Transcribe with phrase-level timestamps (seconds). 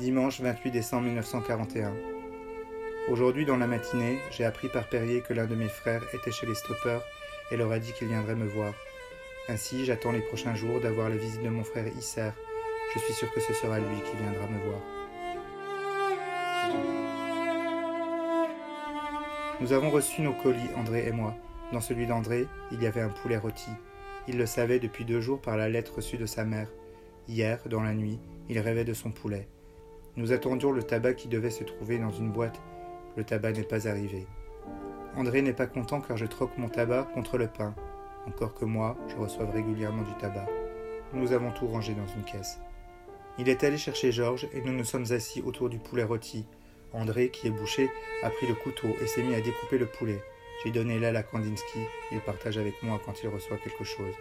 [0.00, 1.92] Dimanche 28 décembre 1941.
[3.10, 6.46] Aujourd'hui, dans la matinée, j'ai appris par Perrier que l'un de mes frères était chez
[6.46, 7.04] les stoppeurs
[7.50, 8.72] et leur a dit qu'il viendrait me voir.
[9.50, 12.30] Ainsi, j'attends les prochains jours d'avoir la visite de mon frère Isser.
[12.94, 14.80] Je suis sûr que ce sera lui qui viendra me voir.
[19.60, 21.36] Nous avons reçu nos colis, André et moi.
[21.74, 23.68] Dans celui d'André, il y avait un poulet rôti.
[24.28, 26.68] Il le savait depuis deux jours par la lettre reçue de sa mère.
[27.28, 29.46] Hier, dans la nuit, il rêvait de son poulet.
[30.20, 32.60] Nous attendions le tabac qui devait se trouver dans une boîte.
[33.16, 34.26] Le tabac n'est pas arrivé.
[35.16, 37.74] André n'est pas content car je troque mon tabac contre le pain.
[38.26, 40.44] Encore que moi, je reçoive régulièrement du tabac.
[41.14, 42.60] Nous avons tout rangé dans une caisse.
[43.38, 46.44] Il est allé chercher Georges et nous nous sommes assis autour du poulet rôti.
[46.92, 47.88] André, qui est bouché,
[48.22, 50.22] a pris le couteau et s'est mis à découper le poulet.
[50.62, 51.80] J'ai donné l'aile à Kandinsky.
[52.12, 54.14] Il partage avec moi quand il reçoit quelque chose.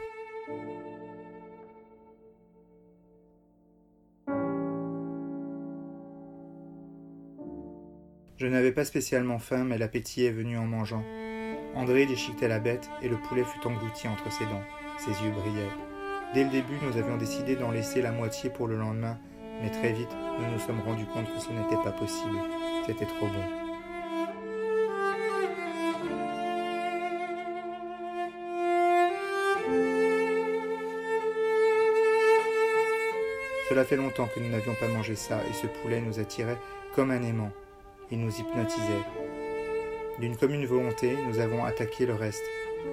[8.40, 11.04] Je n'avais pas spécialement faim, mais l'appétit est venu en mangeant.
[11.76, 14.64] André déchiquetait la bête et le poulet fut englouti entre ses dents.
[14.98, 15.68] Ses yeux brillaient.
[16.34, 19.18] Dès le début, nous avions décidé d'en laisser la moitié pour le lendemain,
[19.62, 22.38] mais très vite, nous nous sommes rendus compte que ce n'était pas possible.
[22.88, 23.44] C'était trop bon.
[33.68, 36.58] Cela fait longtemps que nous n'avions pas mangé ça, et ce poulet nous attirait
[36.96, 37.52] comme un aimant.
[38.12, 39.06] Il nous hypnotisait.
[40.20, 42.44] D'une commune volonté, nous avons attaqué le reste.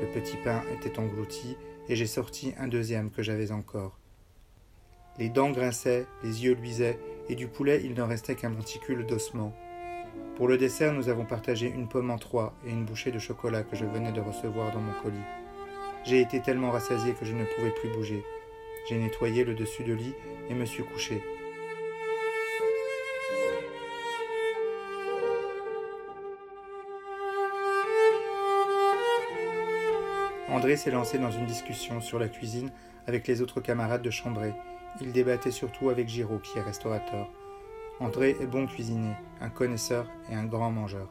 [0.00, 1.56] Le petit pain était englouti,
[1.88, 3.98] et j'ai sorti un deuxième que j'avais encore.
[5.18, 6.98] Les dents grinçaient, les yeux luisaient,
[7.30, 9.54] et du poulet il ne restait qu'un monticule d'ossement.
[10.36, 13.62] Pour le dessert, nous avons partagé une pomme en trois et une bouchée de chocolat
[13.62, 15.16] que je venais de recevoir dans mon colis.
[16.04, 18.22] J'ai été tellement rassasié que je ne pouvais plus bouger.
[18.86, 20.14] J'ai nettoyé le dessus de lit
[20.50, 21.22] et me suis couché.
[30.48, 32.70] André s'est lancé dans une discussion sur la cuisine
[33.06, 34.54] avec les autres camarades de Chambray.
[35.00, 37.28] Il débattait surtout avec Giraud, qui est restaurateur.
[37.98, 41.08] André est bon cuisinier, un connaisseur et un grand mangeur.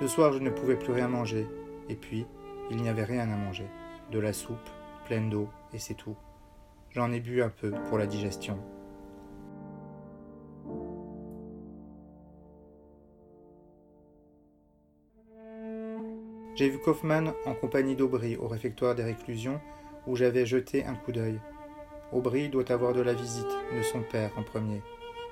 [0.00, 1.46] Le soir, je ne pouvais plus rien manger.
[1.88, 2.26] Et puis,
[2.70, 3.66] il n'y avait rien à manger.
[4.10, 4.70] De la soupe,
[5.06, 6.16] pleine d'eau, et c'est tout.
[6.90, 8.58] J'en ai bu un peu pour la digestion.
[16.54, 19.60] J'ai vu Kaufmann en compagnie d'Aubry au réfectoire des réclusions
[20.06, 21.40] où j'avais jeté un coup d'œil.
[22.12, 24.82] Aubry doit avoir de la visite de son père en premier.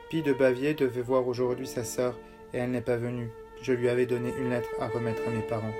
[0.09, 2.19] Pie de Bavier devait voir aujourd'hui sa sœur
[2.55, 3.31] et elle n'est pas venue.
[3.61, 5.75] Je lui avais donné une lettre à remettre à mes parents.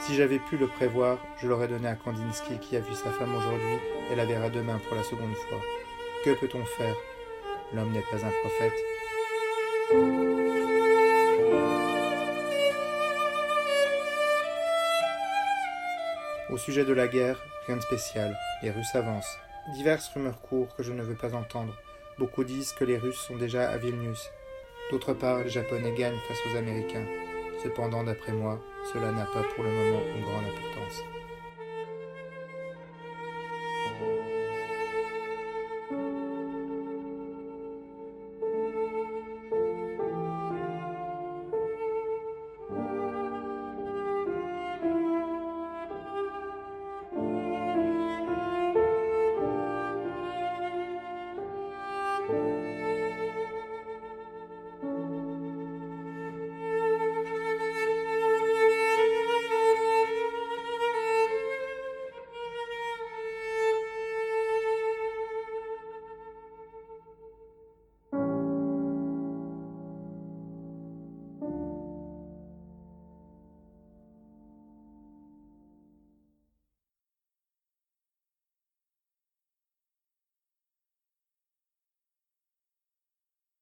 [0.00, 3.34] Si j'avais pu le prévoir, je l'aurais donné à Kandinsky qui a vu sa femme
[3.34, 3.78] aujourd'hui
[4.12, 5.60] et la verra demain pour la seconde fois.
[6.24, 6.96] Que peut-on faire?
[7.74, 10.33] L'homme n'est pas un prophète.
[16.50, 18.36] Au sujet de la guerre, rien de spécial.
[18.62, 19.38] Les Russes avancent.
[19.72, 21.74] Diverses rumeurs courent que je ne veux pas entendre.
[22.18, 24.30] Beaucoup disent que les Russes sont déjà à Vilnius.
[24.90, 27.06] D'autre part, les Japonais gagnent face aux Américains.
[27.62, 28.60] Cependant, d'après moi,
[28.92, 31.02] cela n'a pas pour le moment une grande importance.